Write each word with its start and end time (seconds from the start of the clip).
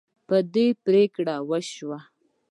په 0.27 0.37
دې 0.53 0.67
پریکړه 0.85 1.35
وشوه. 1.49 1.99